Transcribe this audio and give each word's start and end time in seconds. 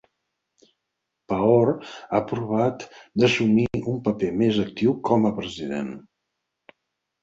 Pahor 1.33 1.73
ha 2.15 2.23
provat 2.33 2.87
d'assumir 3.23 3.69
un 3.95 4.03
paper 4.11 4.35
més 4.43 4.61
actiu 4.69 5.01
com 5.11 5.33
a 5.33 5.37
president. 5.41 5.97